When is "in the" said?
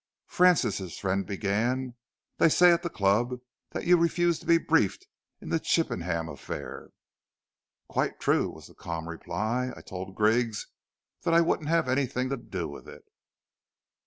5.39-5.59